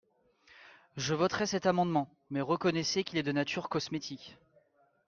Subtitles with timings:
[0.97, 4.35] Je voterai cet amendement, mais reconnaissez qu’il est de nature cosmétique.